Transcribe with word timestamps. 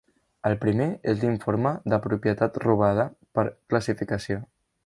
El 0.49 0.53
primer 0.63 0.87
és 1.13 1.19
l'informe 1.25 1.75
de 1.93 2.01
Propietat 2.07 2.59
Robada 2.65 3.09
per 3.39 3.47
Classificació. 3.55 4.43